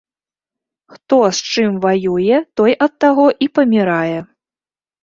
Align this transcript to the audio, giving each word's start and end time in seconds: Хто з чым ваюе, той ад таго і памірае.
Хто 0.93 1.19
з 1.39 1.53
чым 1.53 1.77
ваюе, 1.85 2.37
той 2.61 2.71
ад 2.87 2.93
таго 3.07 3.27
і 3.47 3.51
памірае. 3.61 4.19